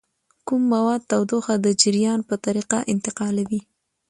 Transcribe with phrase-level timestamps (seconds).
[0.47, 3.61] کوم مواد تودوخه د جریان په طریقه انتقالوي؟